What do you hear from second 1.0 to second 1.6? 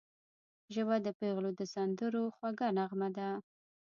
د پېغلو